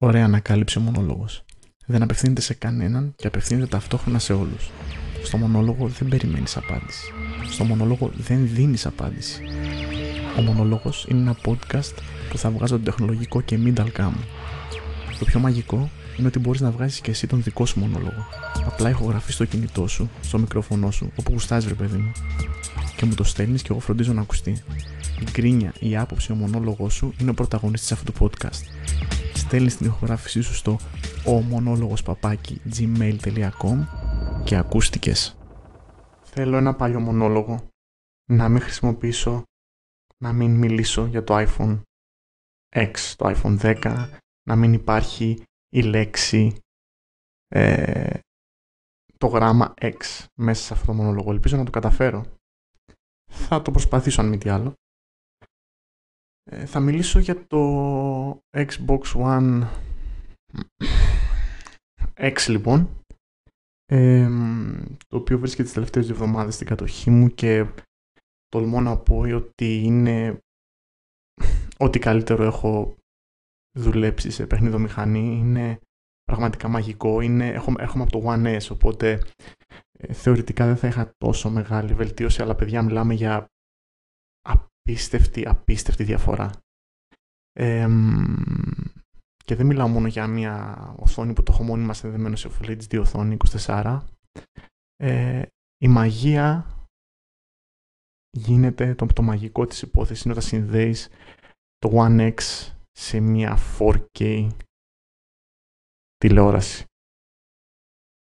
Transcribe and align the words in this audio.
Ωραία 0.00 0.24
ανακάλυψε 0.24 0.78
ο 0.78 0.82
μονόλογος. 0.82 1.44
Δεν 1.86 2.02
απευθύνεται 2.02 2.40
σε 2.40 2.54
κανέναν 2.54 3.14
και 3.16 3.26
απευθύνεται 3.26 3.66
ταυτόχρονα 3.66 4.18
σε 4.18 4.32
όλους. 4.32 4.70
Στο 5.22 5.36
μονόλογο 5.36 5.88
δεν 5.88 6.08
περιμένεις 6.08 6.56
απάντηση. 6.56 7.12
Στο 7.50 7.64
μονόλογο 7.64 8.10
δεν 8.16 8.48
δίνεις 8.48 8.86
απάντηση. 8.86 9.42
Ο 10.38 10.40
μονόλογος 10.40 11.06
είναι 11.08 11.20
ένα 11.20 11.36
podcast 11.44 11.94
που 12.30 12.38
θα 12.38 12.50
βγάζω 12.50 12.74
τον 12.74 12.84
τεχνολογικό 12.84 13.40
και 13.40 13.58
μην 13.58 13.74
ταλκάμου. 13.74 14.24
Το 15.18 15.24
πιο 15.24 15.40
μαγικό 15.40 15.90
είναι 16.18 16.26
ότι 16.26 16.38
μπορείς 16.38 16.60
να 16.60 16.70
βγάζεις 16.70 17.00
και 17.00 17.10
εσύ 17.10 17.26
τον 17.26 17.42
δικό 17.42 17.66
σου 17.66 17.78
μονόλογο. 17.78 18.26
Απλά 18.66 18.88
ηχογραφείς 18.88 19.34
στο 19.34 19.44
κινητό 19.44 19.86
σου, 19.86 20.10
στο 20.20 20.38
μικρόφωνο 20.38 20.90
σου, 20.90 21.12
όπου 21.16 21.32
γουστάζει 21.32 21.68
ρε 21.68 21.74
παιδί 21.74 21.96
μου. 21.96 22.12
Και 22.96 23.04
μου 23.04 23.14
το 23.14 23.24
στέλνεις 23.24 23.62
και 23.62 23.68
εγώ 23.70 23.80
φροντίζω 23.80 24.12
να 24.12 24.20
ακουστεί. 24.20 24.50
Η 25.20 25.24
γκρίνια, 25.30 25.72
η 25.80 25.96
άποψη, 25.96 26.32
ο 26.32 26.34
μονόλογο 26.34 26.88
σου 26.88 27.14
είναι 27.20 27.30
ο 27.30 27.34
πρωταγωνιστής 27.34 27.92
αυτού 27.92 28.12
του 28.12 28.30
podcast. 28.30 28.62
Στέλνεις 29.48 29.76
την 29.76 29.86
ηχογράφησή 29.86 30.40
σου 30.40 30.54
στο 30.54 30.76
ομονόλογος.gmail.com 31.26 33.86
και 34.44 34.56
ακούστηκες. 34.56 35.38
Θέλω 36.22 36.56
ένα 36.56 36.74
παλιό 36.74 37.00
μονόλογο. 37.00 37.68
Να 38.30 38.48
μην 38.48 38.60
χρησιμοποιήσω, 38.60 39.42
να 40.18 40.32
μην 40.32 40.56
μιλήσω 40.56 41.06
για 41.06 41.24
το 41.24 41.34
iPhone 41.36 41.80
X, 42.74 42.92
το 43.16 43.34
iPhone 43.36 43.58
10, 43.82 44.08
να 44.42 44.56
μην 44.56 44.72
υπάρχει 44.72 45.42
η 45.68 45.82
λέξη 45.82 46.56
ε, 47.48 48.18
το 49.18 49.26
γράμμα 49.26 49.74
X 49.80 50.26
μέσα 50.34 50.62
σε 50.62 50.72
αυτό 50.72 50.86
το 50.86 50.94
μονόλογο. 50.94 51.30
Ελπίζω 51.30 51.56
να 51.56 51.64
το 51.64 51.70
καταφέρω. 51.70 52.24
Θα 53.30 53.62
το 53.62 53.70
προσπαθήσω 53.70 54.20
αν 54.20 54.28
μη 54.28 54.38
τι 54.38 54.48
άλλο. 54.48 54.72
Ε, 56.50 56.66
θα 56.66 56.80
μιλήσω 56.80 57.18
για 57.18 57.46
το 57.46 57.60
Xbox 58.56 59.02
One 59.14 59.68
X 62.14 62.36
λοιπόν. 62.48 63.02
Το 65.08 65.16
οποίο 65.16 65.38
βρίσκεται 65.38 65.62
τις 65.62 65.72
τελευταίες 65.72 66.06
δύο 66.06 66.14
εβδομάδες 66.14 66.54
στην 66.54 66.66
κατοχή 66.66 67.10
μου 67.10 67.28
και 67.28 67.66
τολμώ 68.48 68.80
να 68.80 68.98
πω 68.98 69.18
ότι 69.18 69.82
είναι 69.84 70.38
ό,τι 71.76 71.98
καλύτερο 71.98 72.44
έχω 72.44 72.96
δουλέψει 73.78 74.30
σε 74.30 74.46
παιχνιδομηχανή 74.46 75.38
είναι 75.38 75.80
πραγματικά 76.24 76.68
μαγικό. 76.68 77.20
Είναι, 77.20 77.48
έχουμε, 77.48 77.82
έχουμε 77.82 78.02
από 78.02 78.12
το 78.12 78.22
One 78.26 78.58
S 78.60 78.68
οπότε 78.70 79.22
ε, 79.98 80.12
θεωρητικά 80.12 80.66
δεν 80.66 80.76
θα 80.76 80.86
είχα 80.86 81.10
τόσο 81.16 81.50
μεγάλη 81.50 81.94
βελτίωση 81.94 82.42
αλλά 82.42 82.54
παιδιά 82.54 82.82
μιλάμε 82.82 83.14
για 83.14 83.46
απίστευτη, 84.88 85.48
απίστευτη 85.48 86.04
διαφορά 86.04 86.50
και 89.44 89.54
δεν 89.54 89.66
μιλάω 89.66 89.88
μόνο 89.88 90.06
για 90.06 90.26
μια 90.26 90.76
οθόνη 90.98 91.32
που 91.32 91.42
το 91.42 91.52
έχω 91.52 91.62
μόνιμα 91.62 91.94
συνδεδεμένο 91.94 92.36
σε 92.36 92.50
Full 92.52 92.80
HD 92.82 93.00
οθόνη 93.00 93.36
24. 93.50 94.00
Ε, 94.96 95.42
η 95.78 95.88
μαγεία 95.88 96.66
γίνεται, 98.30 98.94
το, 98.94 99.06
το 99.06 99.22
μαγικό 99.22 99.66
της 99.66 99.82
υπόθεσης 99.82 100.24
είναι 100.24 100.32
όταν 100.34 100.44
συνδέεις 100.44 101.08
το 101.78 101.90
One 101.94 102.34
X 102.34 102.40
σε 102.90 103.20
μια 103.20 103.58
4K 103.78 104.48
τηλεόραση. 106.16 106.84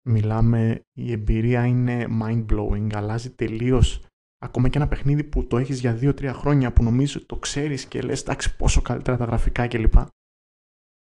Μιλάμε, 0.09 0.81
η 0.97 1.11
εμπειρία 1.11 1.65
είναι 1.65 2.07
mind-blowing, 2.21 2.93
αλλάζει 2.93 3.31
τελείως 3.31 4.05
ακόμα 4.45 4.69
και 4.69 4.77
ένα 4.77 4.87
παιχνίδι 4.87 5.23
που 5.23 5.47
το 5.47 5.57
έχεις 5.57 5.79
για 5.79 5.99
2-3 6.01 6.31
χρόνια 6.33 6.73
που 6.73 6.83
νομίζω 6.83 7.13
ότι 7.17 7.25
το 7.25 7.35
ξέρεις 7.35 7.85
και 7.85 8.01
λες 8.01 8.21
εντάξει 8.21 8.55
πόσο 8.55 8.81
καλύτερα 8.81 9.17
τα 9.17 9.25
γραφικά 9.25 9.67
κλπ 9.67 9.95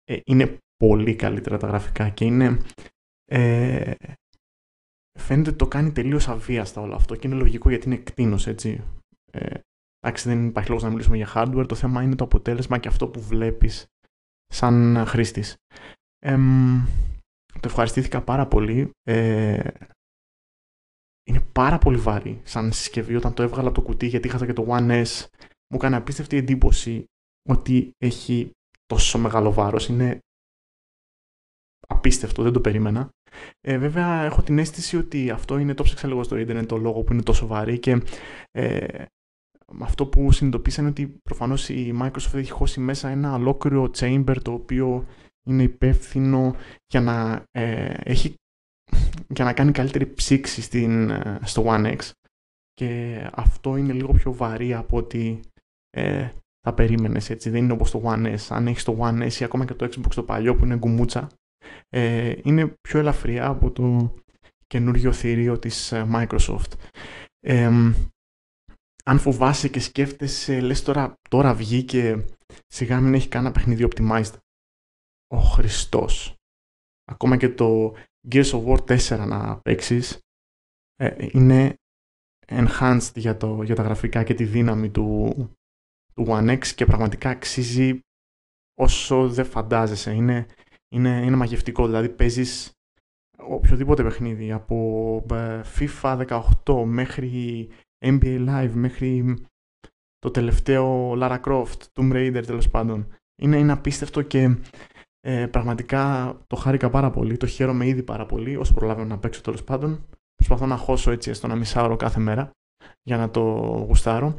ε, 0.05 0.21
είναι 0.25 0.59
πολύ 0.77 1.17
καλύτερα 1.17 1.57
τα 1.59 1.67
γραφικά 1.67 2.09
και 2.09 2.25
είναι... 2.25 2.59
Ε, 3.25 3.95
φαίνεται 5.19 5.49
ότι 5.49 5.59
το 5.59 5.67
κάνει 5.67 5.93
τελείως 5.93 6.29
αβίαστα 6.29 6.81
όλο 6.81 6.95
αυτό 6.95 7.17
και 7.17 7.27
είναι 7.27 7.37
λογικό 7.37 7.69
γιατί 7.69 7.86
είναι 7.86 7.95
εκτείνος, 7.95 8.47
έτσι. 8.47 8.85
Ε, 9.31 9.58
εντάξει, 10.01 10.29
δεν 10.29 10.47
υπάρχει 10.47 10.69
λόγος 10.69 10.85
να 10.85 10.91
μιλήσουμε 10.91 11.17
για 11.17 11.33
hardware, 11.35 11.64
το 11.69 11.75
θέμα 11.75 12.03
είναι 12.03 12.14
το 12.14 12.25
αποτέλεσμα 12.25 12.79
και 12.79 12.89
αυτό 12.89 13.08
που 13.08 13.20
βλέπεις 13.20 13.87
σαν 14.47 15.05
χρήστης. 15.07 15.57
Ε, 16.19 16.37
το 17.53 17.69
ευχαριστήθηκα 17.69 18.23
πάρα 18.23 18.47
πολύ. 18.47 18.91
Ε, 19.03 19.69
είναι 21.24 21.40
πάρα 21.52 21.79
πολύ 21.79 21.96
βαρύ 21.96 22.40
σαν 22.45 22.73
συσκευή 22.73 23.17
όταν 23.17 23.35
το 23.35 23.42
έβγαλα 23.42 23.68
από 23.68 23.74
το 23.74 23.83
κουτί 23.83 24.07
γιατί 24.07 24.29
είχα 24.29 24.46
και 24.46 24.52
το 24.52 24.67
One 24.68 25.05
S. 25.05 25.27
Μου 25.68 25.77
έκανε 25.77 25.96
απίστευτη 25.96 26.36
εντύπωση 26.36 27.05
ότι 27.48 27.90
έχει 27.98 28.51
τόσο 28.86 29.18
μεγάλο 29.18 29.52
βάρος. 29.52 29.89
Είναι 29.89 30.18
απίστευτο, 31.89 32.42
δεν 32.42 32.52
το 32.52 32.61
περίμενα. 32.61 33.08
Ε, 33.61 33.79
βέβαια, 33.79 34.23
έχω 34.23 34.42
την 34.42 34.58
αίσθηση 34.58 34.96
ότι 34.96 35.30
αυτό 35.30 35.58
είναι 35.58 35.74
το 35.74 35.83
ψάξα 35.83 36.08
λίγο 36.08 36.23
στο 36.23 36.36
ίντερνετ 36.36 36.68
το 36.68 36.77
λόγο 36.77 37.02
που 37.02 37.13
είναι 37.13 37.23
τόσο 37.23 37.46
βαρύ 37.46 37.79
και 37.79 38.02
ε, 38.51 39.05
αυτό 39.80 40.07
που 40.07 40.33
συνειδητοποίησαν 40.33 40.84
είναι 40.84 40.92
ότι 40.92 41.17
προφανώς 41.23 41.68
η 41.68 41.95
Microsoft 42.02 42.34
έχει 42.34 42.51
χώσει 42.51 42.80
μέσα 42.80 43.08
ένα 43.08 43.34
ολόκληρο 43.34 43.90
chamber 43.96 44.36
το 44.42 44.52
οποίο 44.52 45.07
είναι 45.46 45.63
υπεύθυνο 45.63 46.55
για 46.86 47.01
να, 47.01 47.45
ε, 47.51 47.95
έχει, 48.02 48.34
για 49.28 49.45
να 49.45 49.52
κάνει 49.52 49.72
καλύτερη 49.72 50.06
ψήξη 50.06 50.62
στην, 50.62 51.11
ε, 51.11 51.39
στο 51.45 51.64
One 51.67 51.96
X 51.96 52.11
και 52.72 53.20
αυτό 53.33 53.77
είναι 53.77 53.92
λίγο 53.92 54.12
πιο 54.12 54.33
βαρύ 54.33 54.74
από 54.74 54.96
ότι 54.96 55.40
ε, 55.90 56.28
θα 56.61 56.74
περίμενες 56.74 57.30
έτσι. 57.30 57.50
Δεν 57.50 57.62
είναι 57.62 57.72
όπως 57.72 57.90
το 57.90 58.02
One 58.05 58.34
S. 58.34 58.46
Αν 58.48 58.67
έχεις 58.67 58.84
το 58.84 58.98
One 59.00 59.30
S 59.30 59.33
ή 59.33 59.45
ακόμα 59.45 59.64
και 59.64 59.74
το 59.74 59.84
Xbox 59.84 60.14
το 60.14 60.22
παλιό 60.22 60.56
που 60.56 60.64
είναι 60.64 60.77
γκουμούτσα, 60.77 61.28
ε, 61.89 62.34
είναι 62.42 62.74
πιο 62.80 62.98
ελαφριά 62.98 63.46
από 63.46 63.70
το 63.70 64.14
καινούριο 64.67 65.12
θηρίο 65.12 65.58
της 65.58 65.92
ε, 65.92 66.06
Microsoft. 66.12 66.72
Ε, 67.40 67.70
αν 69.05 69.18
φοβάσαι 69.18 69.68
και 69.68 69.80
σκέφτεσαι, 69.80 70.61
λες 70.61 70.83
τώρα, 70.83 71.14
τώρα 71.28 71.55
βγήκε, 71.55 72.24
σιγά 72.66 73.01
μην 73.01 73.14
έχει 73.14 73.28
κανένα 73.28 73.52
παιχνίδι 73.52 73.89
optimized. 73.90 74.33
Ο 75.27 75.39
Χριστός. 75.39 76.34
Ακόμα 77.05 77.36
και 77.36 77.48
το 77.48 77.95
Gears 78.30 78.51
of 78.51 78.64
War 78.64 78.98
4 78.98 79.27
να 79.27 79.61
παίξεις 79.61 80.18
ε, 80.96 81.29
είναι 81.33 81.74
enhanced 82.46 83.12
για, 83.14 83.36
το, 83.36 83.62
για 83.62 83.74
τα 83.74 83.83
γραφικά 83.83 84.24
και 84.24 84.35
τη 84.35 84.45
δύναμη 84.45 84.90
του, 84.90 85.35
του 86.14 86.27
One 86.29 86.58
X 86.58 86.67
και 86.67 86.84
πραγματικά 86.84 87.30
αξίζει 87.30 88.01
όσο 88.80 89.29
δεν 89.29 89.45
φαντάζεσαι. 89.45 90.13
Είναι, 90.13 90.46
είναι, 90.95 91.23
είναι 91.24 91.36
μαγευτικό, 91.36 91.86
δηλαδή 91.86 92.08
παίζεις 92.08 92.73
οποιοδήποτε 93.39 94.02
παιχνίδι 94.02 94.52
από 94.52 95.27
ε, 95.30 95.61
FIFA 95.79 96.42
18 96.64 96.84
μέχρι 96.84 97.68
NBA 98.05 98.48
Live 98.48 98.70
μέχρι 98.74 99.36
το 100.18 100.30
τελευταίο 100.30 101.13
Lara 101.17 101.40
Croft, 101.40 101.79
Tomb 101.92 102.13
Raider 102.13 102.42
τέλος 102.46 102.70
πάντων. 102.70 103.14
Είναι, 103.42 103.58
είναι 103.58 103.73
απίστευτο 103.73 104.23
και 104.23 104.57
ε, 105.27 105.46
πραγματικά 105.46 106.35
το 106.46 106.57
χάρηκα 106.57 106.90
πάρα 106.90 107.11
πολύ, 107.11 107.36
το 107.36 107.46
χαίρομαι 107.46 107.86
ήδη 107.86 108.02
πάρα 108.02 108.27
πολύ 108.27 108.57
όσο 108.57 108.74
προλάβω 108.74 109.05
να 109.05 109.18
παίξω 109.18 109.40
τέλος 109.40 109.64
πάντων. 109.64 110.07
Προσπαθώ 110.35 110.67
να 110.67 110.77
χώσω 110.77 111.11
έτσι 111.11 111.30
έστω 111.30 111.46
ένα 111.46 111.57
μισάωρο 111.57 111.96
κάθε 111.96 112.20
μέρα 112.20 112.51
για 113.02 113.17
να 113.17 113.30
το 113.30 113.40
γουστάρω. 113.86 114.34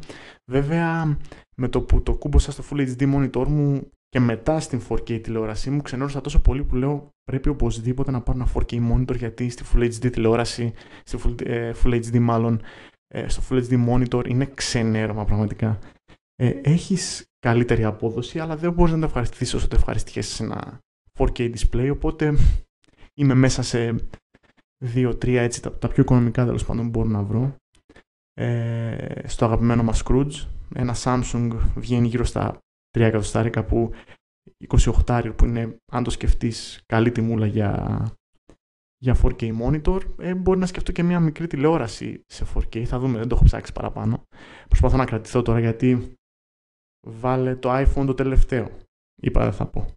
Βέβαια, 0.51 1.17
με 1.55 1.67
το 1.67 1.81
που 1.81 2.03
το 2.03 2.15
κούμποσα 2.15 2.51
στο 2.51 2.63
Full 2.71 2.95
HD 2.97 3.15
monitor 3.15 3.47
μου 3.47 3.89
και 4.09 4.19
μετά 4.19 4.59
στην 4.59 4.81
4K 4.89 5.21
τηλεόρασή 5.21 5.69
μου, 5.69 5.81
ξενέρωσα 5.81 6.21
τόσο 6.21 6.41
πολύ 6.41 6.63
που 6.63 6.75
λέω 6.75 7.09
πρέπει 7.23 7.49
οπωσδήποτε 7.49 8.11
να 8.11 8.21
πάρω 8.21 8.39
ένα 8.39 8.47
4K 8.53 8.91
monitor 8.91 9.15
γιατί 9.17 9.49
στη 9.49 9.63
Full 9.73 9.83
HD 9.83 10.11
τηλεόραση, 10.11 10.73
στη 11.03 11.19
Full, 11.23 11.47
ε, 11.47 11.71
Full 11.83 11.93
HD 11.93 12.19
μάλλον, 12.19 12.61
ε, 13.07 13.27
στο 13.27 13.41
Full 13.49 13.63
HD 13.69 13.87
monitor 13.89 14.27
είναι 14.27 14.45
ξενέρωμα 14.53 15.25
πραγματικά. 15.25 15.79
Ε, 16.35 16.49
έχεις 16.63 17.25
καλύτερη 17.39 17.83
απόδοση, 17.83 18.39
αλλά 18.39 18.57
δεν 18.57 18.73
μπορείς 18.73 18.93
να 18.93 18.99
το 18.99 19.05
ευχαριστηθείς 19.05 19.53
όσο 19.53 19.67
το 19.67 19.75
ευχαριστιέσαι 19.75 20.35
σε 20.35 20.43
ένα 20.43 20.79
4K 21.19 21.55
display, 21.55 21.89
οπότε 21.91 22.37
είμαι 23.13 23.33
μέσα 23.33 23.61
σε 23.61 23.95
2-3 24.93 25.27
έτσι 25.27 25.61
τα, 25.61 25.77
τα 25.77 25.87
πιο 25.87 26.03
οικονομικά 26.03 26.45
τέλος 26.45 26.65
πάντων 26.65 26.89
μπορώ 26.89 27.09
να 27.09 27.23
βρω 27.23 27.55
ε, 28.33 29.27
στο 29.27 29.45
αγαπημένο 29.45 29.83
μας 29.83 30.03
Scrooge. 30.05 30.47
Ένα 30.75 30.95
Samsung 30.97 31.57
βγαίνει 31.75 32.07
γύρω 32.07 32.23
στα 32.23 32.59
3 32.97 33.01
εκατοστάρικα 33.01 33.65
που 33.65 33.91
28 35.05 35.31
που 35.35 35.45
είναι, 35.45 35.77
αν 35.91 36.03
το 36.03 36.09
σκεφτείς, 36.09 36.81
καλή 36.85 37.11
τιμούλα 37.11 37.45
για, 37.45 38.05
για 38.97 39.17
4K 39.23 39.51
monitor. 39.61 39.99
Ε, 40.19 40.35
μπορεί 40.35 40.59
να 40.59 40.65
σκεφτώ 40.65 40.91
και 40.91 41.03
μια 41.03 41.19
μικρή 41.19 41.47
τηλεόραση 41.47 42.23
σε 42.25 42.45
4K. 42.55 42.83
Θα 42.83 42.99
δούμε, 42.99 43.17
δεν 43.17 43.27
το 43.27 43.35
έχω 43.35 43.43
ψάξει 43.43 43.71
παραπάνω. 43.71 44.23
Προσπαθώ 44.67 44.97
να 44.97 45.05
κρατηθώ 45.05 45.41
τώρα 45.41 45.59
γιατί 45.59 46.15
βάλε 47.05 47.55
το 47.55 47.69
iPhone 47.73 48.05
το 48.05 48.13
τελευταίο. 48.13 48.77
Είπα 49.21 49.43
δεν 49.43 49.53
θα 49.53 49.67
πω. 49.67 49.93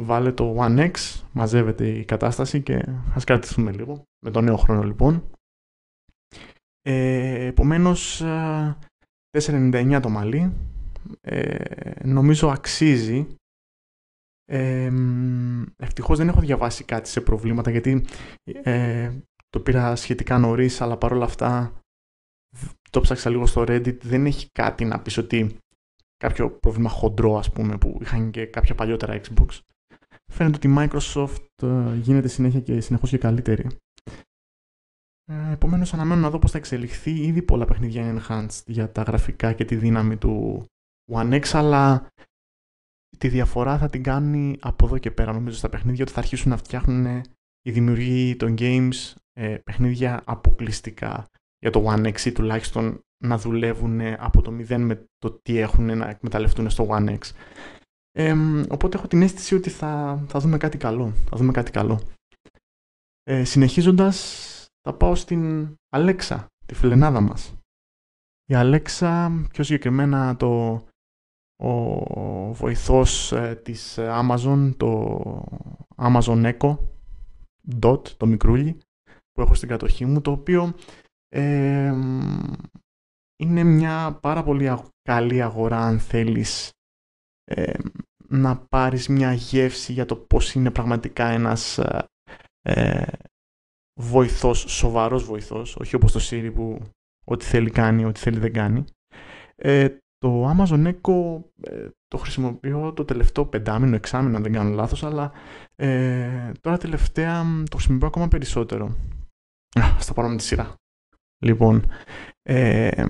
Βάλε 0.00 0.32
το 0.32 0.56
One 0.58 0.90
X, 0.90 1.22
μαζεύεται 1.32 1.88
η 1.88 2.04
κατάσταση 2.04 2.62
και 2.62 2.84
ας 3.14 3.24
κρατηθούμε 3.24 3.72
λίγο. 3.72 4.02
Με 4.24 4.30
τον 4.30 4.44
νέο 4.44 4.56
χρόνο 4.56 4.82
λοιπόν. 4.82 5.30
Ε, 6.82 7.46
επομένως, 7.46 8.22
4,99 9.38 9.98
το 10.02 10.08
μαλλί. 10.08 10.52
Ε, 11.20 12.06
νομίζω 12.06 12.48
αξίζει 12.48 13.26
Ε, 14.50 14.92
ευτυχώς 15.76 16.18
δεν 16.18 16.28
έχω 16.28 16.40
διαβάσει 16.40 16.84
κάτι 16.84 17.08
σε 17.08 17.20
προβλήματα 17.20 17.70
γιατί 17.70 18.04
ε, 18.62 19.12
το 19.48 19.60
πήρα 19.60 19.96
σχετικά 19.96 20.38
νωρίς, 20.38 20.80
αλλά 20.80 20.96
παρόλα 20.96 21.24
αυτά 21.24 21.80
το 22.90 23.00
ψάξα 23.00 23.30
λίγο 23.30 23.46
στο 23.46 23.62
Reddit. 23.62 24.00
Δεν 24.00 24.26
έχει 24.26 24.48
κάτι 24.52 24.84
να 24.84 25.00
πεις 25.00 25.16
ότι 25.16 25.56
κάποιο 26.18 26.50
πρόβλημα 26.50 26.88
χοντρό, 26.88 27.36
ας 27.36 27.52
πούμε, 27.52 27.78
που 27.78 27.98
είχαν 28.00 28.30
και 28.30 28.46
κάποια 28.46 28.74
παλιότερα 28.74 29.20
Xbox. 29.20 29.60
Φαίνεται 30.32 30.56
ότι 30.56 30.68
η 30.68 30.74
Microsoft 30.78 31.62
ε, 31.62 31.94
γίνεται 31.96 32.28
συνέχεια 32.28 32.60
και 32.60 32.80
συνεχώς 32.80 33.10
και 33.10 33.18
καλύτερη. 33.18 33.66
Ε, 35.24 35.52
Επομένως, 35.52 35.94
αναμένω 35.94 36.20
να 36.20 36.30
δω 36.30 36.38
πώς 36.38 36.50
θα 36.50 36.58
εξελιχθεί. 36.58 37.10
Ήδη 37.10 37.42
πολλά 37.42 37.64
παιχνίδια 37.64 38.02
είναι 38.02 38.20
enhanced 38.22 38.62
για 38.66 38.92
τα 38.92 39.02
γραφικά 39.02 39.52
και 39.52 39.64
τη 39.64 39.76
δύναμη 39.76 40.16
του 40.16 40.64
One 41.12 41.40
X, 41.40 41.44
αλλά 41.52 42.06
τη 43.18 43.28
διαφορά 43.28 43.78
θα 43.78 43.90
την 43.90 44.02
κάνει 44.02 44.56
από 44.60 44.86
εδώ 44.86 44.98
και 44.98 45.10
πέρα. 45.10 45.32
Νομίζω 45.32 45.56
στα 45.56 45.68
παιχνίδια 45.68 46.02
ότι 46.04 46.12
θα 46.12 46.18
αρχίσουν 46.18 46.50
να 46.50 46.56
φτιάχνουν 46.56 47.22
οι 47.62 47.70
δημιουργοί 47.70 48.36
των 48.36 48.54
games 48.58 49.14
ε, 49.32 49.56
παιχνίδια 49.64 50.22
αποκλειστικά 50.24 51.26
για 51.58 51.70
το 51.70 51.84
One 51.86 52.12
X 52.12 52.20
ή 52.20 52.32
τουλάχιστον 52.32 53.00
να 53.24 53.38
δουλεύουν 53.38 54.00
από 54.00 54.42
το 54.42 54.50
μηδέν 54.50 54.80
με 54.80 55.06
το 55.18 55.30
τι 55.42 55.58
έχουν 55.58 55.96
να 55.96 56.08
εκμεταλλευτούν 56.08 56.70
στο 56.70 56.86
One 56.90 57.18
X. 57.18 57.30
Ε, 58.12 58.34
οπότε 58.70 58.96
έχω 58.96 59.06
την 59.06 59.22
αίσθηση 59.22 59.54
ότι 59.54 59.70
θα, 59.70 60.24
θα 60.28 60.38
δούμε 60.38 60.56
κάτι 60.56 60.76
καλό. 60.78 61.12
Θα 61.30 61.36
δούμε 61.36 61.52
κάτι 61.52 61.70
καλό. 61.70 62.00
Ε, 63.22 63.44
συνεχίζοντας, 63.44 64.46
θα 64.80 64.94
πάω 64.94 65.14
στην 65.14 65.74
Αλέξα, 65.88 66.46
τη 66.66 66.74
φιλενάδα 66.74 67.20
μας. 67.20 67.54
Η 68.44 68.54
Αλέξα, 68.54 69.32
πιο 69.52 69.64
συγκεκριμένα 69.64 70.36
το, 70.36 70.82
ο 71.56 72.52
βοηθός 72.52 73.32
ε, 73.32 73.60
της 73.64 73.96
Amazon, 73.98 74.72
το 74.76 75.20
Amazon 75.96 76.54
Echo 76.58 76.78
Dot, 77.82 78.08
το 78.08 78.26
μικρούλι, 78.26 78.80
που 79.32 79.40
έχω 79.40 79.54
στην 79.54 79.68
κατοχή 79.68 80.04
μου, 80.04 80.20
το 80.20 80.30
οποίο 80.30 80.74
είναι 83.38 83.62
μια 83.62 84.18
πάρα 84.22 84.42
πολύ 84.42 84.74
καλή 85.02 85.42
αγορά 85.42 85.80
αν 85.80 85.98
θέλεις 85.98 86.70
να 88.28 88.56
πάρεις 88.56 89.08
μια 89.08 89.32
γεύση 89.32 89.92
για 89.92 90.04
το 90.04 90.16
πώς 90.16 90.54
είναι 90.54 90.70
πραγματικά 90.70 91.26
ένας 91.26 91.78
ε, 92.62 93.12
βοηθός, 94.00 94.58
σοβαρός 94.58 95.24
βοηθός, 95.24 95.76
όχι 95.76 95.94
όπως 95.94 96.12
το 96.12 96.20
Siri 96.22 96.52
που 96.54 96.80
ό,τι 97.24 97.44
θέλει 97.44 97.70
κάνει, 97.70 98.04
ό,τι 98.04 98.20
θέλει 98.20 98.38
δεν 98.38 98.52
κάνει. 98.52 98.84
Ε, 99.56 99.96
το 100.18 100.50
Amazon 100.50 100.86
Echo 100.86 101.42
ε, 101.60 101.88
το 102.08 102.16
χρησιμοποιώ 102.16 102.92
το 102.92 103.04
τελευταίο 103.04 103.46
πεντάμινο, 103.46 103.94
εξάμινο 103.94 104.36
αν 104.36 104.42
δεν 104.42 104.52
κάνω 104.52 104.74
λάθος, 104.74 105.04
αλλά 105.04 105.32
ε, 105.74 106.52
τώρα 106.60 106.78
τελευταία 106.78 107.44
το 107.70 107.76
χρησιμοποιώ 107.76 108.06
ακόμα 108.06 108.28
περισσότερο. 108.28 108.96
Ας 109.74 110.06
τα 110.06 110.12
πάρω 110.12 110.28
με 110.28 110.36
τη 110.36 110.42
σειρά. 110.42 110.74
Λοιπόν, 111.44 111.86
ε, 112.48 113.04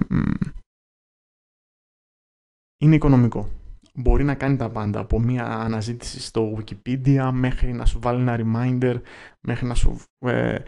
είναι 2.78 2.94
οικονομικό. 2.94 3.48
Μπορεί 3.94 4.24
να 4.24 4.34
κάνει 4.34 4.56
τα 4.56 4.70
πάντα, 4.70 5.00
από 5.00 5.20
μια 5.20 5.44
αναζήτηση 5.44 6.20
στο 6.20 6.58
Wikipedia 6.58 7.30
μέχρι 7.32 7.72
να 7.72 7.84
σου 7.84 7.98
βάλει 8.00 8.20
ένα 8.20 8.36
reminder, 8.40 9.00
μέχρι 9.40 9.66
να 9.66 9.74
σου 9.74 10.00
ε, 10.18 10.58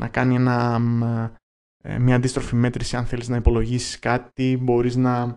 να 0.00 0.08
κάνει 0.08 0.34
ένα, 0.34 0.80
ε, 1.82 1.98
μια 1.98 2.16
αντίστροφη 2.16 2.54
μέτρηση 2.54 2.96
αν 2.96 3.06
θέλεις 3.06 3.28
να 3.28 3.36
υπολογίσεις 3.36 3.98
κάτι, 3.98 4.58
μπορείς 4.60 4.96
να 4.96 5.36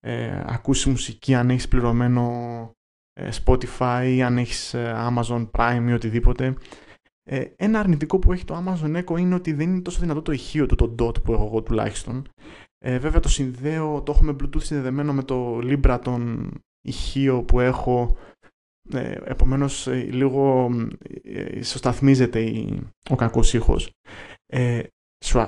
ε, 0.00 0.42
ακούσεις 0.46 0.86
μουσική 0.86 1.34
αν 1.34 1.50
έχεις 1.50 1.68
πληρωμένο 1.68 2.30
ε, 3.12 3.28
Spotify, 3.44 4.20
αν 4.24 4.38
έχεις 4.38 4.74
Amazon 4.76 5.50
Prime 5.50 5.84
ή 5.88 5.92
οτιδήποτε. 5.92 6.56
Ε, 7.32 7.52
ένα 7.56 7.78
αρνητικό 7.78 8.18
που 8.18 8.32
έχει 8.32 8.44
το 8.44 8.64
Amazon 8.64 9.02
Echo 9.04 9.18
είναι 9.18 9.34
ότι 9.34 9.52
δεν 9.52 9.70
είναι 9.70 9.80
τόσο 9.80 10.00
δυνατό 10.00 10.22
το 10.22 10.32
ηχείο 10.32 10.66
του, 10.66 10.74
το 10.74 10.94
DOT 10.98 11.22
που 11.22 11.32
έχω 11.32 11.44
εγώ 11.44 11.62
τουλάχιστον. 11.62 12.28
Ε, 12.78 12.98
βέβαια 12.98 13.20
το 13.20 13.28
συνδέω, 13.28 14.02
το 14.02 14.12
έχω 14.12 14.24
με 14.24 14.36
Bluetooth 14.40 14.62
συνδεδεμένο 14.62 15.12
με 15.12 15.22
το 15.22 15.58
Libra 15.58 15.98
τον 16.02 16.50
ηχείο 16.80 17.42
που 17.42 17.60
έχω. 17.60 18.16
Ε, 18.92 19.16
επομένως 19.24 19.86
ε, 19.86 19.94
λίγο 19.94 20.70
ε, 21.22 21.58
ισοσταθμίζεται 21.58 22.52
ο 23.10 23.14
κακός 23.14 23.54
ήχος. 23.54 23.90
Ε, 24.46 24.82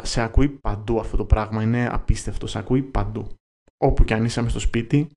σε 0.02 0.20
ακούει 0.20 0.48
παντού 0.48 0.98
αυτό 0.98 1.16
το 1.16 1.24
πράγμα, 1.24 1.62
είναι 1.62 1.88
απίστευτο, 1.92 2.46
σε 2.46 2.58
ακούει 2.58 2.82
παντού. 2.82 3.26
Όπου 3.76 4.04
και 4.04 4.14
αν 4.14 4.24
είσαι 4.24 4.48
στο 4.48 4.58
σπίτι, 4.58 5.08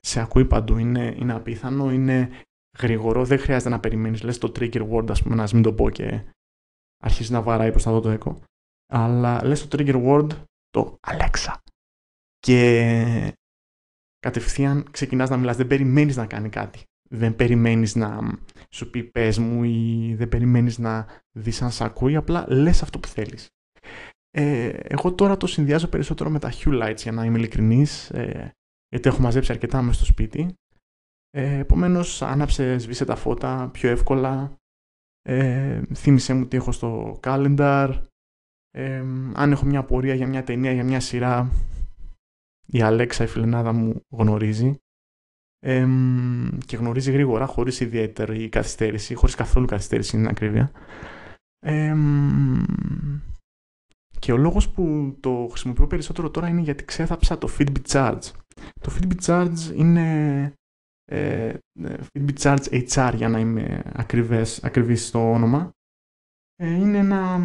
σε 0.00 0.20
ακούει 0.20 0.44
παντού, 0.44 0.78
είναι, 0.78 1.14
είναι 1.18 1.32
απίθανο, 1.32 1.92
είναι 1.92 2.30
γρήγορο, 2.78 3.24
δεν 3.24 3.38
χρειάζεται 3.38 3.70
να 3.70 3.80
περιμένεις, 3.80 4.22
λες 4.22 4.38
το 4.38 4.52
trigger 4.56 4.90
word, 4.90 5.10
ας 5.10 5.22
πούμε, 5.22 5.34
να 5.34 5.48
μην 5.52 5.62
το 5.62 5.72
πω 5.72 5.90
και 5.90 6.24
αρχίζει 7.02 7.32
να 7.32 7.42
βαράει 7.42 7.70
προς 7.70 7.82
τα 7.82 7.90
δω 7.92 8.00
το 8.00 8.18
echo. 8.20 8.36
Αλλά 8.92 9.44
λες 9.44 9.68
το 9.68 9.76
trigger 9.78 10.04
word, 10.06 10.28
το 10.70 10.96
Alexa. 11.06 11.54
Και 12.38 13.36
κατευθείαν 14.18 14.90
ξεκινάς 14.90 15.30
να 15.30 15.36
μιλάς, 15.36 15.56
δεν 15.56 15.66
περιμένεις 15.66 16.16
να 16.16 16.26
κάνει 16.26 16.48
κάτι. 16.48 16.82
Δεν 17.10 17.36
περιμένεις 17.36 17.94
να 17.94 18.38
σου 18.70 18.90
πει 18.90 19.04
πες 19.04 19.38
μου 19.38 19.64
ή 19.64 20.14
δεν 20.14 20.28
περιμένεις 20.28 20.78
να 20.78 21.06
δεις 21.36 21.62
αν 21.62 21.70
σ' 21.70 21.80
ακούει, 21.80 22.16
απλά 22.16 22.44
λες 22.48 22.82
αυτό 22.82 22.98
που 22.98 23.08
θέλεις. 23.08 23.48
Ε, 24.30 24.68
εγώ 24.68 25.14
τώρα 25.14 25.36
το 25.36 25.46
συνδυάζω 25.46 25.88
περισσότερο 25.88 26.30
με 26.30 26.38
τα 26.38 26.52
Hue 26.52 26.82
Lights 26.82 26.98
για 27.02 27.12
να 27.12 27.24
είμαι 27.24 27.38
ειλικρινής, 27.38 28.10
ε, 28.10 28.54
γιατί 28.88 29.08
έχω 29.08 29.20
μαζέψει 29.20 29.52
αρκετά 29.52 29.82
μέσα 29.82 29.94
στο 29.94 30.04
σπίτι 30.04 30.54
ε, 31.34 31.58
επομένως, 31.58 32.22
άναψε, 32.22 32.78
σβήσε 32.78 33.04
τα 33.04 33.16
φώτα 33.16 33.68
πιο 33.72 33.90
εύκολα. 33.90 34.56
Ε, 35.22 35.82
θύμισε 35.94 36.34
μου 36.34 36.46
τι 36.46 36.56
έχω 36.56 36.72
στο 36.72 37.20
calendar. 37.22 38.02
Ε, 38.70 39.04
αν 39.34 39.52
έχω 39.52 39.64
μια 39.64 39.78
απορία 39.78 40.14
για 40.14 40.26
μια 40.26 40.44
ταινία, 40.44 40.72
για 40.72 40.84
μια 40.84 41.00
σειρά, 41.00 41.50
η 42.66 42.82
Αλέξα, 42.82 43.24
η 43.24 43.26
φιλενάδα 43.26 43.72
μου, 43.72 44.00
γνωρίζει. 44.08 44.76
Ε, 45.58 45.88
και 46.66 46.76
γνωρίζει 46.76 47.12
γρήγορα, 47.12 47.46
χωρίς 47.46 47.80
ιδιαίτερη 47.80 48.48
καθυστέρηση, 48.48 49.14
χωρίς 49.14 49.34
καθόλου 49.34 49.66
καθυστέρηση 49.66 50.16
είναι 50.16 50.28
ακρίβεια. 50.28 50.70
Ε, 51.58 51.96
και 54.18 54.32
ο 54.32 54.36
λόγος 54.36 54.70
που 54.70 55.16
το 55.20 55.48
χρησιμοποιώ 55.50 55.86
περισσότερο 55.86 56.30
τώρα 56.30 56.48
είναι 56.48 56.60
γιατί 56.60 56.84
ξέθαψα 56.84 57.38
το 57.38 57.48
Fitbit 57.58 57.86
Charge. 57.88 58.30
Το 58.80 58.92
Fitbit 58.98 59.24
Charge 59.26 59.74
είναι 59.74 60.52
ε, 61.04 61.54
Fitbit 61.82 62.38
Charge 62.38 62.88
HR 62.88 63.12
για 63.16 63.28
να 63.28 63.38
είμαι 63.38 63.82
ακριβές, 63.92 64.64
ακριβής 64.64 65.06
στο 65.06 65.32
όνομα. 65.32 65.70
Ε, 66.54 66.74
είναι 66.74 66.98
ένα 66.98 67.40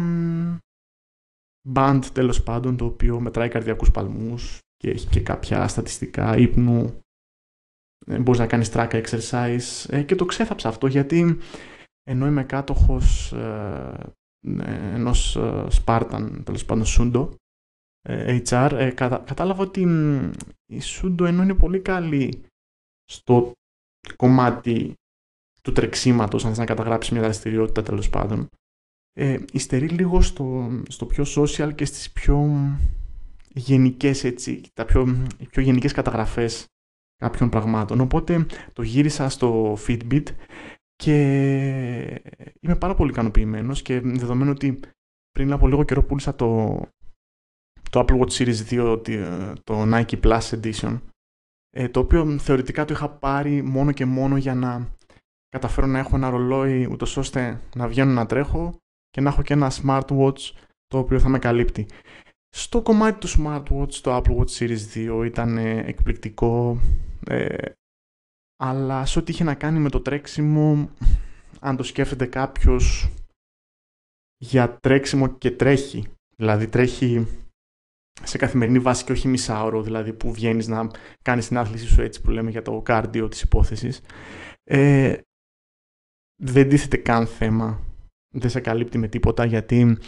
band 1.74 2.00
τέλος 2.12 2.42
πάντων 2.42 2.76
το 2.76 2.84
οποίο 2.84 3.20
μετράει 3.20 3.48
καρδιακούς 3.48 3.90
παλμούς 3.90 4.58
και 4.76 4.90
έχει 4.90 5.08
και 5.08 5.20
κάποια 5.20 5.68
στατιστικά 5.68 6.36
ύπνου. 6.36 7.00
Ε, 8.06 8.18
μπορείς 8.18 8.40
να 8.40 8.46
κάνεις 8.46 8.70
track 8.72 9.04
exercise 9.04 9.88
ε, 9.88 10.02
και 10.02 10.14
το 10.14 10.24
ξέθαψα 10.24 10.68
αυτό 10.68 10.86
γιατί 10.86 11.38
ενώ 12.02 12.26
είμαι 12.26 12.44
κάτοχος 12.44 13.32
ε, 13.32 14.12
ενός 14.94 15.36
ε, 15.36 15.66
Spartan 15.84 16.40
τέλος 16.44 16.64
πάντων 16.64 16.84
Sundo 16.86 17.30
HR 18.48 18.72
ε, 18.72 18.90
κατα, 18.90 19.18
κατάλαβα 19.18 19.62
ότι 19.62 19.80
η 20.66 20.80
Sundo 20.82 21.24
ενώ 21.26 21.42
είναι 21.42 21.54
πολύ 21.54 21.80
καλή 21.80 22.42
στο 23.10 23.52
κομμάτι 24.16 24.94
του 25.62 25.72
τρεξίματος, 25.72 26.44
αν 26.44 26.50
θες 26.50 26.58
να 26.58 26.64
καταγράψεις 26.64 27.12
μια 27.12 27.20
δραστηριότητα 27.20 27.82
τέλος 27.82 28.10
πάντων, 28.10 28.48
ε, 29.12 29.38
υστερεί 29.52 29.88
λίγο 29.88 30.20
στο, 30.20 30.70
στο 30.88 31.06
πιο 31.06 31.24
social 31.36 31.74
και 31.74 31.84
στις 31.84 32.12
πιο 32.12 32.68
γενικές 33.48 34.24
έτσι, 34.24 34.60
τα 34.74 34.84
πιο, 34.84 35.26
πιο 35.50 35.62
γενικές 35.62 35.92
καταγραφές 35.92 36.66
κάποιων 37.16 37.48
πραγμάτων. 37.48 38.00
Οπότε 38.00 38.46
το 38.72 38.82
γύρισα 38.82 39.28
στο 39.28 39.76
Fitbit 39.86 40.24
και 40.94 41.16
είμαι 42.60 42.76
πάρα 42.76 42.94
πολύ 42.94 43.10
ικανοποιημένος 43.10 43.82
και 43.82 44.00
δεδομένου 44.00 44.50
ότι 44.50 44.80
πριν 45.30 45.52
από 45.52 45.68
λίγο 45.68 45.84
καιρό 45.84 46.02
πούλησα 46.02 46.34
το, 46.34 46.80
το 47.90 48.04
Apple 48.06 48.18
Watch 48.18 48.30
Series 48.30 48.94
2, 49.04 49.54
το 49.64 49.82
Nike 49.82 50.20
Plus 50.20 50.40
Edition, 50.40 50.98
ε, 51.70 51.88
το 51.88 52.00
οποίο 52.00 52.38
θεωρητικά 52.38 52.84
το 52.84 52.92
είχα 52.92 53.10
πάρει 53.10 53.62
μόνο 53.62 53.92
και 53.92 54.04
μόνο 54.04 54.36
για 54.36 54.54
να 54.54 54.96
καταφέρω 55.48 55.86
να 55.86 55.98
έχω 55.98 56.16
ένα 56.16 56.30
ρολόι 56.30 56.88
ούτως 56.90 57.16
ώστε 57.16 57.60
να 57.76 57.88
βγαίνω 57.88 58.12
να 58.12 58.26
τρέχω 58.26 58.78
και 59.10 59.20
να 59.20 59.28
έχω 59.28 59.42
και 59.42 59.52
ένα 59.52 59.70
smartwatch 59.70 60.52
το 60.86 60.98
οποίο 60.98 61.20
θα 61.20 61.28
με 61.28 61.38
καλύπτει. 61.38 61.86
Στο 62.48 62.82
κομμάτι 62.82 63.18
του 63.18 63.28
smartwatch 63.28 63.94
το 63.94 64.16
Apple 64.16 64.36
Watch 64.36 64.50
Series 64.58 65.18
2 65.20 65.22
ήταν 65.24 65.56
ε, 65.56 65.78
εκπληκτικό 65.78 66.78
ε, 67.26 67.70
αλλά 68.56 69.06
σε 69.06 69.18
ό,τι 69.18 69.32
είχε 69.32 69.44
να 69.44 69.54
κάνει 69.54 69.78
με 69.78 69.88
το 69.88 70.00
τρέξιμο 70.00 70.90
αν 71.60 71.76
το 71.76 71.82
σκέφτεται 71.82 72.26
κάποιος 72.26 73.10
για 74.36 74.78
τρέξιμο 74.80 75.28
και 75.28 75.50
τρέχει 75.50 76.06
δηλαδή 76.36 76.68
τρέχει 76.68 77.26
σε 78.22 78.38
καθημερινή 78.38 78.78
βάση 78.78 79.04
και 79.04 79.12
όχι 79.12 79.28
μισάωρο, 79.28 79.82
δηλαδή 79.82 80.12
που 80.12 80.32
βγαίνεις 80.32 80.68
να 80.68 80.90
κάνεις 81.22 81.48
την 81.48 81.58
άθληση 81.58 81.86
σου 81.86 82.02
έτσι 82.02 82.20
που 82.20 82.30
λέμε 82.30 82.50
για 82.50 82.62
το 82.62 82.80
cardio 82.80 83.28
της 83.28 83.42
υπόθεσης. 83.42 84.00
Ε, 84.64 85.16
δεν 86.42 86.68
τίθεται 86.68 86.96
καν 86.96 87.26
θέμα. 87.26 87.80
Δεν 88.34 88.50
σε 88.50 88.60
καλύπτει 88.60 88.98
με 88.98 89.08
τίποτα 89.08 89.44
γιατί 89.44 89.98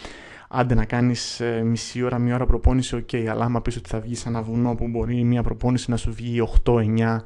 άντε 0.49 0.73
να 0.73 0.85
κάνεις 0.85 1.39
ε, 1.39 1.63
μισή 1.63 2.01
ώρα, 2.01 2.19
μία 2.19 2.35
ώρα 2.35 2.45
προπόνηση, 2.45 2.95
OK, 2.95 3.09
okay, 3.11 3.25
αλλά 3.25 3.45
άμα 3.45 3.61
πεις 3.61 3.77
ότι 3.77 3.89
θα 3.89 3.99
βγεις 3.99 4.19
σε 4.19 4.29
ένα 4.29 4.41
βουνό 4.41 4.75
που 4.75 4.87
μπορεί 4.87 5.23
μία 5.23 5.43
προπόνηση 5.43 5.89
να 5.89 5.97
σου 5.97 6.13
βγει 6.13 6.47
8, 6.63 6.73
9, 6.73 7.19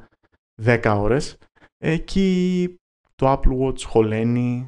10 0.64 0.96
ώρες, 0.98 1.38
εκεί 1.78 2.74
το 3.14 3.32
Apple 3.32 3.60
Watch 3.60 3.80
χωλαίνει, 3.80 4.64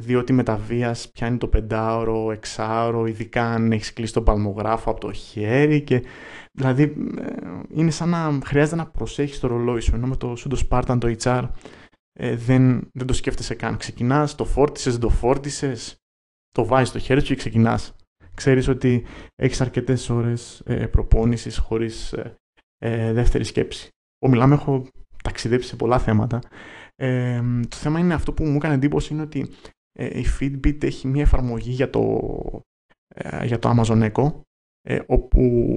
διότι 0.00 0.32
μετά 0.32 0.56
βίας 0.56 1.10
πιάνει 1.10 1.36
το 1.36 1.48
πεντάωρο, 1.48 2.32
εξάωρο, 2.32 3.06
ειδικά 3.06 3.44
αν 3.44 3.72
έχεις 3.72 3.92
κλείσει 3.92 4.12
τον 4.12 4.24
παλμογράφο 4.24 4.90
από 4.90 5.00
το 5.00 5.12
χέρι 5.12 5.82
και 5.82 6.02
δηλαδή 6.52 6.82
ε, 6.82 6.92
είναι 7.68 7.90
σαν 7.90 8.08
να 8.08 8.38
χρειάζεται 8.44 8.76
να 8.76 8.86
προσέχεις 8.86 9.40
το 9.40 9.46
ρολόι 9.46 9.80
σου, 9.80 9.94
ενώ 9.94 10.06
με 10.06 10.16
το 10.16 10.34
Sudo 10.38 10.56
Spartan, 10.68 10.98
το 11.00 11.14
HR 11.22 11.48
ε, 12.12 12.36
δεν, 12.36 12.90
δεν 12.92 13.06
το 13.06 13.12
σκέφτεσαι 13.12 13.54
καν. 13.54 13.76
Ξεκινάς, 13.76 14.34
το 14.34 14.44
φόρτισες, 14.44 14.92
δεν 14.92 15.00
το 15.00 15.08
φόρτισες, 15.08 15.96
το 16.50 16.64
βάζεις 16.64 16.88
στο 16.88 16.98
χέρι 16.98 17.20
σου 17.20 17.26
και 17.26 17.34
ξεκινάς. 17.34 17.96
Ξέρεις 18.34 18.68
ότι 18.68 19.04
έχεις 19.34 19.60
αρκετές 19.60 20.10
ώρες 20.10 20.62
ε, 20.64 20.86
προπόνησης 20.86 21.58
χωρίς 21.58 22.12
ε, 22.12 22.34
ε, 22.78 23.12
δεύτερη 23.12 23.44
σκέψη. 23.44 23.88
Ο 24.24 24.28
μιλάμε, 24.28 24.54
έχω 24.54 24.86
ταξιδέψει 25.22 25.68
σε 25.68 25.76
πολλά 25.76 25.98
θέματα. 25.98 26.40
Ε, 26.94 27.42
το 27.68 27.76
θέμα 27.76 27.98
είναι 27.98 28.14
αυτό 28.14 28.32
που 28.32 28.44
μου 28.44 28.56
έκανε 28.56 28.74
εντύπωση 28.74 29.12
είναι 29.12 29.22
ότι 29.22 29.40
ε, 29.40 29.46
η 30.04 30.24
Fitbit 30.40 30.84
έχει 30.84 31.08
μια 31.08 31.22
εφαρμογή 31.22 31.70
για 31.70 31.90
το, 31.90 32.20
ε, 33.14 33.46
για 33.46 33.58
το 33.58 33.74
Amazon 33.76 34.10
Echo 34.12 34.40
ε, 34.82 35.00
όπου 35.06 35.74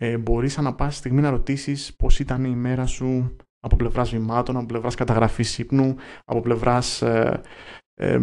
ε, 0.00 0.18
μπορείς 0.18 0.58
ανά 0.58 0.74
πάση 0.74 0.98
στιγμή 0.98 1.20
να 1.20 1.30
ρωτήσεις 1.30 1.96
πώς 1.96 2.18
ήταν 2.18 2.44
η 2.44 2.50
ημέρα 2.52 2.86
σου 2.86 3.36
από 3.60 3.76
πλευράς 3.76 4.10
βημάτων, 4.10 4.56
από 4.56 4.66
πλευράς 4.66 4.94
καταγραφής 4.94 5.58
ύπνου, 5.58 5.94
από 6.24 6.40
πλευράς 6.40 7.02
ε, 7.02 7.40
ε, 7.94 8.18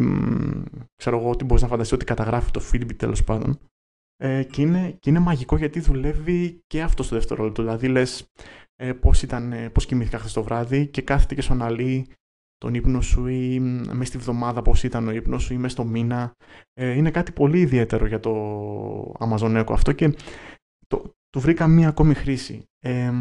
ξέρω 0.95 1.17
εγώ 1.17 1.35
τι 1.35 1.43
μπορείς 1.43 1.63
να 1.63 1.69
φανταστείς 1.69 1.93
ότι 1.93 2.05
καταγράφει 2.05 2.51
το 2.51 2.61
Fitbit 2.71 2.95
τέλος 2.95 3.23
πάντων. 3.23 3.59
Ε, 4.17 4.43
και, 4.43 4.61
είναι, 4.61 4.97
και 4.99 5.09
είναι 5.09 5.19
μαγικό 5.19 5.57
γιατί 5.57 5.79
δουλεύει 5.79 6.59
και 6.67 6.81
αυτό 6.81 7.03
στο 7.03 7.15
δευτερόλεπτο. 7.15 7.61
Δηλαδή 7.61 7.87
λες 7.87 8.31
ε, 8.75 8.93
πώς, 8.93 9.21
ήταν, 9.21 9.51
ε, 9.51 9.69
πώς 9.69 9.85
κοιμήθηκα 9.85 10.17
χθες 10.17 10.33
το 10.33 10.43
βράδυ 10.43 10.87
και 10.87 11.01
κάθεται 11.01 11.35
και 11.35 11.41
σου 11.41 11.53
αναλύει 11.53 12.07
τον 12.61 12.73
ύπνο 12.73 13.01
σου 13.01 13.27
ή 13.27 13.59
μέσα 13.59 14.03
στη 14.03 14.17
βδομάδα 14.17 14.61
πώς 14.61 14.83
ήταν 14.83 15.07
ο 15.07 15.11
ύπνος 15.11 15.43
σου 15.43 15.53
ή 15.53 15.57
μέσα 15.57 15.73
στο 15.73 15.83
μήνα. 15.83 16.33
Ε, 16.73 16.91
είναι 16.91 17.11
κάτι 17.11 17.31
πολύ 17.31 17.59
ιδιαίτερο 17.59 18.05
για 18.05 18.19
το 18.19 18.33
Amazon 19.19 19.63
Echo 19.63 19.71
αυτό 19.71 19.91
και 19.91 20.15
το, 20.87 21.13
του 21.29 21.39
βρήκα 21.39 21.67
μία 21.67 21.87
ακόμη 21.87 22.13
χρήση. 22.13 22.63
Ε, 22.79 23.11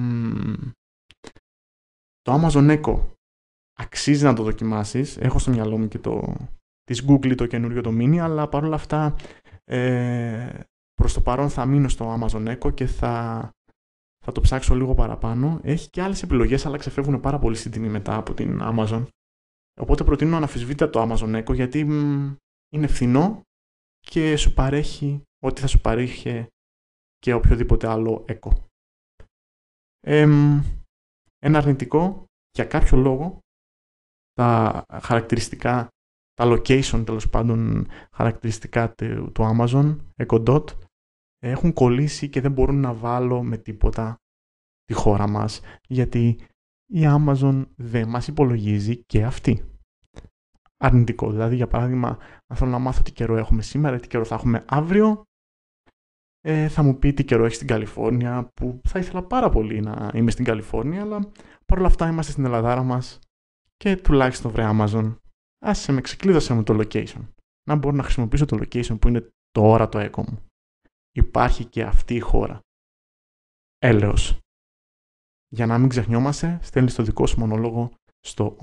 το 2.21 2.41
Amazon 2.43 2.81
Echo 2.81 3.01
αξίζει 3.79 4.25
να 4.25 4.35
το 4.35 4.43
δοκιμάσεις. 4.43 5.17
Έχω 5.17 5.39
στο 5.39 5.51
μυαλό 5.51 5.79
μου 5.79 5.89
και 5.89 5.99
το 5.99 6.37
της 6.83 7.05
Google 7.09 7.35
το 7.37 7.47
καινούριο 7.47 7.81
το 7.81 7.91
Mini, 7.91 8.17
αλλά 8.17 8.49
παρόλα 8.49 8.75
αυτά 8.75 9.17
ε, 9.65 10.61
προς 10.95 11.13
το 11.15 11.21
παρόν 11.21 11.49
θα 11.49 11.67
μείνω 11.67 11.89
στο 11.89 12.19
Amazon 12.21 12.57
Echo 12.57 12.75
και 12.75 12.87
θα, 12.87 13.49
θα 14.25 14.33
το 14.33 14.41
ψάξω 14.41 14.75
λίγο 14.75 14.95
παραπάνω. 14.95 15.61
Έχει 15.63 15.91
και 15.91 16.03
άλλες 16.03 16.23
επιλογές, 16.23 16.67
αλλά 16.67 16.77
ξεφεύγουν 16.77 17.21
πάρα 17.21 17.39
πολύ 17.39 17.57
στην 17.57 17.71
τιμή 17.71 17.89
μετά 17.89 18.17
από 18.17 18.35
την 18.35 18.61
Amazon. 18.63 19.07
Οπότε 19.81 20.05
προτείνω 20.05 20.37
αναφυσβήτητα 20.37 20.91
το 20.91 21.03
Amazon 21.03 21.45
Echo 21.45 21.55
γιατί 21.55 21.79
είναι 22.73 22.87
φθηνό 22.87 23.43
και 24.01 24.37
σου 24.37 24.55
παρέχει 24.55 25.23
ό,τι 25.43 25.61
θα 25.61 25.67
σου 25.67 25.81
παρέχει 25.81 26.47
και 27.19 27.33
οποιοδήποτε 27.33 27.87
άλλο 27.87 28.25
Echo. 28.29 28.51
ένα 31.39 31.59
αρνητικό, 31.59 32.25
για 32.51 32.65
κάποιο 32.65 32.99
λόγο, 32.99 33.39
τα 34.33 34.85
χαρακτηριστικά, 35.03 35.89
τα 36.33 36.45
location 36.53 37.03
τέλος 37.07 37.31
πάντων 37.31 37.89
χαρακτηριστικά 38.13 38.95
του 39.33 39.57
Amazon, 39.57 39.97
Echo 40.17 40.47
Dot, 40.49 40.65
έχουν 41.39 41.73
κολλήσει 41.73 42.29
και 42.29 42.41
δεν 42.41 42.53
μπορούν 42.53 42.81
να 42.81 42.95
βάλω 42.95 43.43
με 43.43 43.59
τίποτα 43.59 44.17
τη 44.85 44.95
χώρα 44.95 45.29
μας, 45.29 45.61
γιατί 45.89 46.47
η 46.93 47.01
Amazon 47.05 47.67
δεν 47.77 48.09
μας 48.09 48.29
υπολογίζει 48.29 49.03
και 49.05 49.25
αυτή. 49.25 49.65
Αρνητικό, 50.77 51.31
δηλαδή 51.31 51.57
για 51.57 51.67
παράδειγμα, 51.67 52.19
αν 52.47 52.57
θέλω 52.57 52.71
να 52.71 52.79
μάθω 52.79 53.03
τι 53.03 53.13
καιρό 53.13 53.37
έχουμε 53.37 53.63
σήμερα, 53.63 54.01
τι 54.01 54.09
καιρό 54.09 54.25
θα 54.25 54.35
έχουμε 54.35 54.65
αύριο, 54.69 55.23
ε, 56.41 56.69
θα 56.69 56.83
μου 56.83 56.99
πει 56.99 57.13
τι 57.13 57.25
καιρό 57.25 57.45
έχει 57.45 57.55
στην 57.55 57.67
Καλιφόρνια, 57.67 58.51
που 58.55 58.81
θα 58.89 58.99
ήθελα 58.99 59.23
πάρα 59.23 59.51
πολύ 59.51 59.81
να 59.81 60.11
είμαι 60.15 60.31
στην 60.31 60.45
Καλιφόρνια, 60.45 61.01
αλλά 61.01 61.31
παρόλα 61.67 61.87
αυτά 61.87 62.09
είμαστε 62.09 62.33
στην 62.33 62.45
Ελλαδάρα 62.45 62.83
μας 62.83 63.19
και 63.77 63.97
τουλάχιστον 63.97 64.51
βρε 64.51 64.69
Amazon, 64.73 65.17
άσε 65.65 65.93
με 65.93 66.01
ξεκλείδωσε 66.01 66.55
μου 66.55 66.63
το 66.63 66.79
location. 66.79 67.29
Να 67.69 67.75
μπορώ 67.77 67.97
να 67.97 68.03
χρησιμοποιήσω 68.03 68.45
το 68.45 68.57
location 68.57 69.01
που 69.01 69.09
είναι 69.09 69.29
τώρα 69.51 69.89
το 69.89 69.99
echo 69.99 70.25
μου. 70.29 70.45
Υπάρχει 71.17 71.65
και 71.65 71.83
αυτή 71.83 72.15
η 72.15 72.21
χώρα. 72.21 72.61
Έλεος. 73.79 74.39
Για 75.53 75.67
να 75.67 75.79
μην 75.79 75.89
ξεχνιόμαστε, 75.89 76.59
στέλνεις 76.63 76.95
το 76.95 77.03
δικό 77.03 77.27
σου 77.27 77.39
μονόλογο 77.39 77.91
στο 78.21 78.57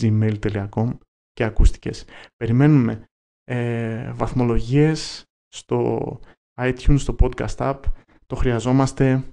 gmail.com 0.00 0.98
και 1.32 1.44
ακούστηκες. 1.44 2.04
Περιμένουμε 2.36 3.04
ε, 3.44 4.12
βαθμολογίες 4.12 5.24
στο 5.48 6.20
iTunes, 6.60 6.98
στο 6.98 7.16
podcast 7.20 7.56
app. 7.56 7.80
Το 8.26 8.36
χρειαζόμαστε. 8.36 9.32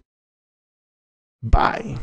Bye! 1.51 1.97